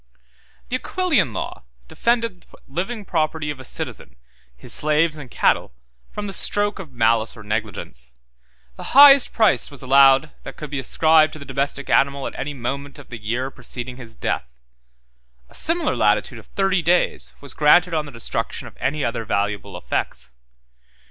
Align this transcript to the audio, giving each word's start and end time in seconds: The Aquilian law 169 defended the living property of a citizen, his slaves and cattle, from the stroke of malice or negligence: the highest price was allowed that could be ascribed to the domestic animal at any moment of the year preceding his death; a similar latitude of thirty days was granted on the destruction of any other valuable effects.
The 0.69 0.77
Aquilian 0.79 1.31
law 1.31 1.61
169 1.85 1.85
defended 2.29 2.41
the 2.49 2.57
living 2.67 3.05
property 3.05 3.51
of 3.51 3.59
a 3.59 3.63
citizen, 3.63 4.15
his 4.55 4.73
slaves 4.73 5.15
and 5.15 5.29
cattle, 5.29 5.73
from 6.09 6.25
the 6.25 6.33
stroke 6.33 6.79
of 6.79 6.91
malice 6.91 7.37
or 7.37 7.43
negligence: 7.43 8.09
the 8.77 8.97
highest 8.97 9.31
price 9.31 9.69
was 9.69 9.83
allowed 9.83 10.31
that 10.41 10.57
could 10.57 10.71
be 10.71 10.79
ascribed 10.79 11.33
to 11.33 11.37
the 11.37 11.45
domestic 11.45 11.87
animal 11.91 12.25
at 12.25 12.33
any 12.35 12.55
moment 12.55 12.97
of 12.97 13.09
the 13.09 13.19
year 13.21 13.51
preceding 13.51 13.97
his 13.97 14.15
death; 14.15 14.59
a 15.49 15.53
similar 15.53 15.95
latitude 15.95 16.39
of 16.39 16.47
thirty 16.47 16.81
days 16.81 17.35
was 17.39 17.53
granted 17.53 17.93
on 17.93 18.07
the 18.07 18.11
destruction 18.11 18.67
of 18.67 18.75
any 18.79 19.05
other 19.05 19.23
valuable 19.23 19.77
effects. 19.77 20.31